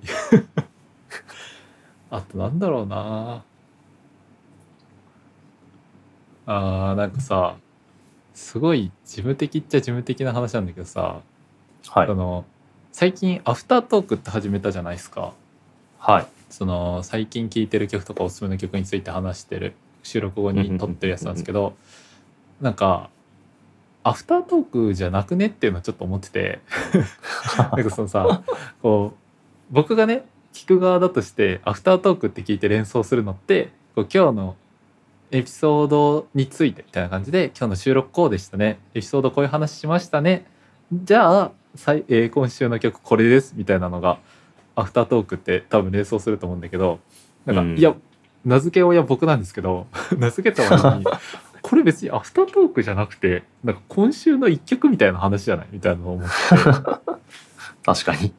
[2.11, 3.45] あとなんだろうな。
[6.47, 7.57] あーなんかさ
[8.35, 11.21] すごい事務的っちゃ事務的な話なんだけどさ、
[11.89, 12.07] はい。
[12.07, 12.45] その
[12.93, 15.33] 最近アフタートークって始めたじゃないですか。
[15.99, 16.27] はい。
[16.49, 21.75] その最近聴いてる曲とかおすすめの曲について話してる収録後に撮ってるやつなんですけど
[22.61, 23.09] なんか
[24.03, 26.61] アフタートークじゃなくねっていうのはちょっと思ってて。
[27.57, 28.43] なんかそのさ
[28.83, 29.19] こう
[29.71, 34.57] 僕がね聞く側だとしてアフタートークって聞いて連想するのってこう今日の
[35.31, 38.79] エピソードについてみたいな感じで今日の収録こうでしたね。
[38.95, 40.45] エピソードこういう話しましたね。
[40.93, 41.53] じゃあ
[42.09, 43.55] えー今週の曲これです。
[43.57, 44.19] みたいなのが
[44.75, 46.99] アフタートークって多分連想すると思うんだけど
[47.47, 47.79] なんか、うん。
[47.79, 47.95] いや
[48.45, 49.87] 名付け親僕なんですけど
[50.19, 51.05] 名付けた割に
[51.63, 55.69] これ別にアフタートークじゃなくてなんか今週の一曲みたいな話じゃない？
[55.71, 56.35] みたいなのを思って。
[57.85, 58.33] 確かに。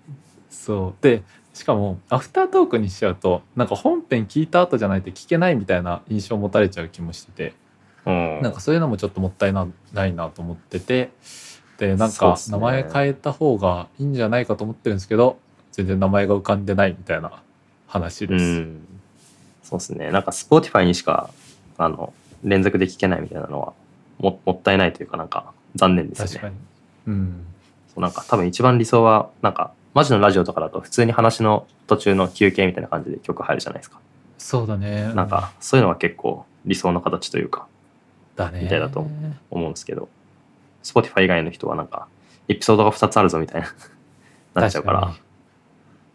[0.50, 1.04] そう。
[1.04, 1.24] で
[1.62, 7.54] しかもアフタートークにしちゃうとなんか本編聞いた後じゃないと聞けないみたいな印象を持たれちゃう気もしてて
[8.06, 8.42] うん。
[8.42, 11.12] なんかそういうのもちょっともったいなないなと思ってて
[11.78, 15.38] でなんか名前変えた方がいいんじゃないかと思ってるんですけど
[15.72, 17.44] 全然名前が浮かんでないみたいな
[17.88, 18.44] 話うです。
[18.62, 18.88] ん。
[19.64, 20.12] そうですね。
[20.12, 21.30] なんか Spotify にしか、
[21.78, 23.74] あの、連続で聞けないみたいなのは
[24.18, 26.32] も、もったいないというか、なんか残念ですよね。
[26.32, 26.56] 確かに、
[27.08, 27.46] うん、
[27.88, 34.00] そうなんか多分一番理想は、なんか、マジのラジオとかだと普通に話の途中の休憩みたいな感じで曲入るじゃないですか。
[34.38, 35.14] そうだね。
[35.14, 37.68] なんか、そういうのは結構理想の形というか、
[38.36, 38.62] だね。
[38.64, 39.08] みたいだと
[39.50, 40.10] 思うんですけど、
[40.84, 42.08] Spotify 以外の人はなんか、
[42.48, 43.68] エピソードが2つあるぞみたいな、
[44.62, 45.14] なっちゃうから、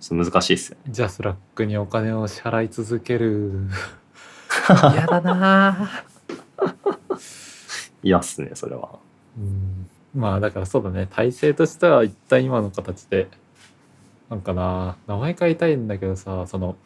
[0.01, 0.89] ちょっと難しいっすよね。
[0.89, 3.69] にじゃあスラックにお金を支払い続ける。
[4.93, 5.91] 嫌だな。
[8.03, 8.91] 嫌っすね、それは。
[9.39, 9.89] うん。
[10.15, 11.07] まあだからそうだね。
[11.11, 13.29] 体制としては一旦今の形で
[14.31, 16.77] なんかな名前変えたいんだけどさその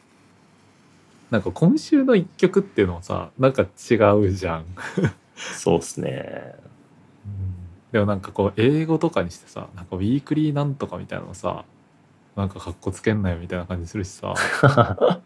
[1.30, 4.64] なんか今週の一曲っていうのもさなんか違うじゃん、
[5.36, 6.56] そうっすね。
[7.92, 11.64] でもなんかこう英語とかにしてさなんか weekly なんとかみたいなのさ
[12.36, 14.34] なんかかっこつけんなよみたいな感じするしさ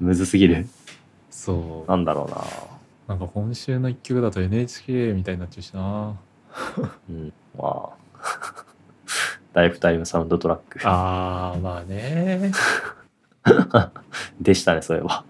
[0.00, 0.66] むずすぎる。
[1.30, 2.44] そうなんだろうな。
[3.08, 6.16] なんか今週の一曲だと NHK みたいになっちゃうしな
[7.10, 7.32] うん。
[7.58, 8.01] まあ、
[9.52, 10.80] ライフタイムサウンドトラック。
[10.84, 12.52] あーまあね。
[14.40, 15.24] でしたね、そういえば。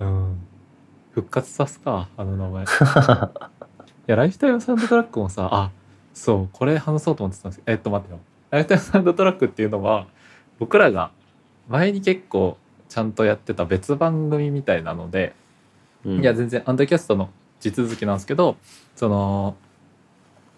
[0.00, 0.40] うん。
[1.12, 2.64] 復活さすかあの名前。
[2.66, 2.66] い
[4.06, 5.70] やライフタイムサウンドトラックもさあ
[6.14, 7.64] そうこれ話そうと思ってたんです。
[7.64, 8.20] けどえっと待ってよ。
[8.50, 10.06] ライフタイムサウンドトラックっていうのは
[10.58, 11.10] 僕らが
[11.68, 15.34] 前に結構ちゃんとやってた別番組みたいなので、
[16.04, 16.20] うん。
[16.20, 18.56] いや全然アンダーキャストの地続きなんですけど
[18.94, 19.56] その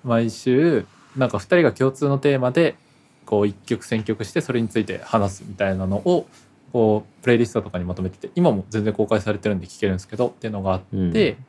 [0.05, 0.85] 毎週
[1.17, 2.77] なんか2人が共通のテーマで
[3.29, 6.27] こう一曲選曲してそれについて話すみたいなのを
[6.73, 11.45] こうプレイリストとかにまとめてて今も全然公開されてるんで聞けるんですけどっていうのがあって、うん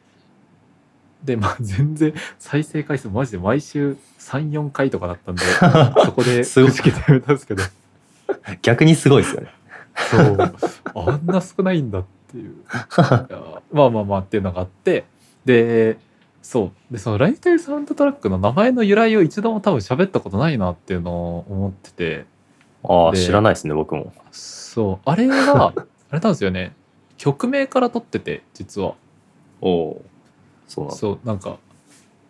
[1.23, 5.41] でまあ 全然再生回数マジで毎週34回とかだったんで
[6.05, 7.63] そこでくじけてやめたんですけど。
[8.61, 9.49] 逆にすごいですよね。
[9.95, 10.37] そう。
[10.95, 12.53] あんな少ないんだっていう。
[13.73, 15.03] まあまあまあっていうのがあって
[15.43, 15.97] で
[16.49, 22.25] そうでそのライフタイムサウンドトラックの名前の由来を一度も多分喋ったことないなっていうのを思ってて
[22.83, 24.11] ああ、で知らないですね、僕も。
[24.31, 25.75] そうあれは
[26.09, 26.73] あれなんですよね
[27.17, 28.95] 曲名から取ってて実は
[29.61, 30.67] おおー。
[30.67, 30.97] そうなんだ。
[30.97, 31.57] そうなんか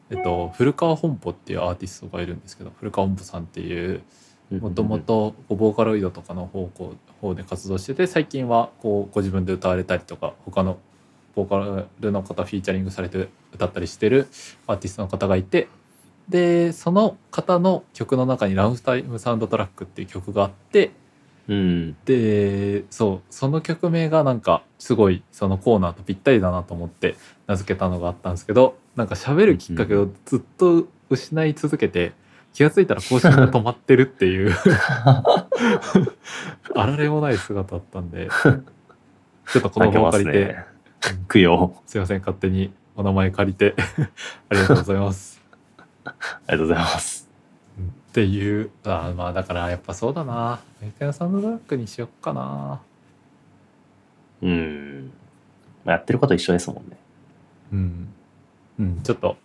[0.10, 4.02] えっと古川本舗っていうアーティストがいるんですけど古川本舗さんっていう
[4.52, 10.78] もともとボーカロイドとかの方向方で活動してて最近はこうご自分で歌われたりとか他の
[11.46, 14.28] ボーカルの方フィーチャリングされて歌ったりしてる
[14.68, 15.68] アーティストの方がいて
[16.28, 20.92] でその方の曲の中に「ラウンタイムサウンドトラック」っていう曲があって
[21.48, 21.96] うん。
[22.06, 27.16] でそうその曲名がなんかすごいそのコーナーとぴったりだなと思って
[27.48, 32.14] 名付けたのがあったんですけどなんか喋るきっかけをずっと失い続けて
[32.54, 34.54] 気が付いたら更新が止まってるっていう
[36.76, 38.30] あられもない姿だったんで
[39.52, 40.66] ちょっとこの場を借りて、ね。
[41.28, 41.76] 供養。
[41.86, 43.76] すいません勝手にお名前借りて
[44.50, 45.42] ありがとうございます。
[46.06, 46.14] あり
[46.48, 47.30] がとうございます。
[48.10, 52.82] っていうあまあだからやっぱそうだなメイカヤサウンドトラックにしよっかな
[54.42, 55.12] うん。
[55.86, 56.98] まあやってること一緒ですもんね。
[57.72, 58.14] うん、
[58.80, 59.38] うん、ちょっと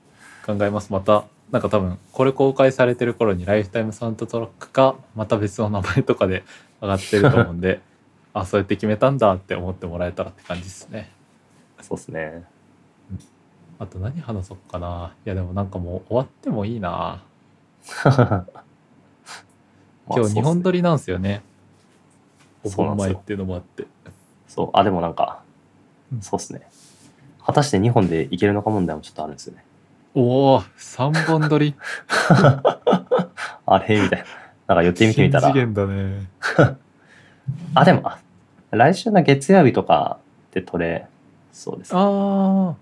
[0.47, 6.43] 考えますまたなんか多分これ公開されてる頃にライフタイムサウンドトラックかまた別の名前とかで
[6.81, 7.81] 上がってると思うんで
[8.35, 11.11] あそうやって決めたんだって思ってもらえたらって感じですね
[11.85, 12.45] そうですね。
[13.79, 17.23] あと何話そうかないやでもなんかもう終わってもいいな
[18.05, 18.45] 今
[20.07, 20.79] 日2本撮り。
[20.79, 21.43] りなんですよね
[22.63, 23.87] お盆前っていうのもあって
[24.49, 24.71] そう。
[24.73, 25.43] あ、でもなんか
[26.13, 26.63] うん、そうですね。
[27.45, 29.65] 果たして2本でいけるのか問題もちょっとあるんですよね。
[30.15, 31.75] おお3本撮り
[33.67, 34.01] あれ？
[34.01, 34.27] みたいな。
[34.67, 35.67] なんか予定見てみたらね
[37.75, 38.19] あ、でも、あ
[38.71, 40.19] 来週の月曜日とか
[40.53, 41.07] で撮れ
[41.55, 41.93] そうです。
[41.95, 42.75] ああ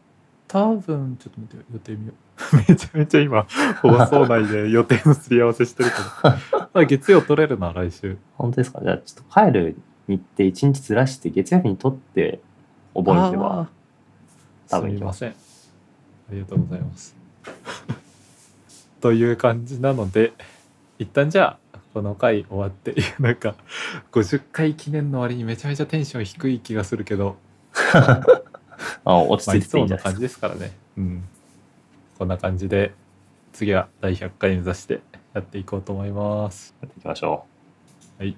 [0.49, 2.57] 多分ちょっと待って予定見よう。
[2.69, 3.47] めちゃめちゃ今
[3.83, 5.97] 放送内で予定のすり合わせしてるけ
[6.57, 6.69] ど。
[6.81, 8.17] あ月曜取れるな来週。
[8.37, 8.81] 本当ですか？
[8.83, 9.77] じゃあちょっと帰る
[10.09, 12.41] 日程1日ずらして月曜日に撮って
[12.95, 13.69] お盆では
[14.69, 15.19] 多分行きます。
[15.19, 15.43] すみません。
[16.31, 17.15] ありがとうございます。
[19.01, 20.33] という感じなので
[20.99, 23.55] 一旦じゃあこの回終わってなんか
[24.13, 27.37] 50回記念の割にめちゃめちゃテンション低い気がするけど
[29.05, 30.49] あ落ち着いてていいつもの感じんじゃないですか。
[30.49, 31.25] ですからねうん
[32.19, 32.93] こんな感じで
[33.53, 35.01] 次は第100回目指して
[35.35, 37.45] やっていこうと思いますやっていきましょ
[38.19, 38.23] う。
[38.23, 38.37] はい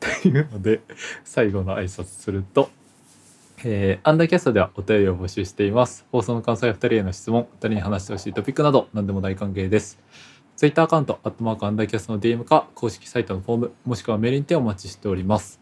[0.00, 0.80] というので
[1.24, 2.70] 最後の挨拶すると、
[3.64, 10.00] えーアンダーキャストではお便りを募集しています放送の感想や2人への質問2人に話してほしいトピックなど何でも大歓迎です
[10.56, 15.60] ツイッターアカウント、アットマークアンダーキャストの DM か、公式サイトのフォーム、もしくはメールにてお待ちしております。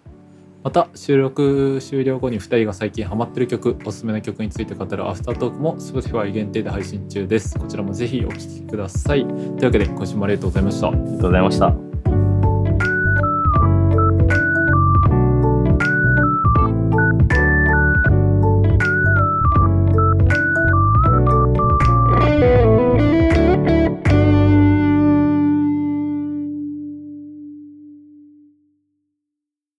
[0.63, 7.59] また、収録終了後に2人が最近ハマってる曲、おすすめの曲について語るアフタートークも Spotify 限定で配信中です。
[7.59, 9.27] こちらもぜひお聴きください。
[9.27, 10.89] というわけで、今週もありがとうございました。
[10.89, 11.90] ありがとうございました。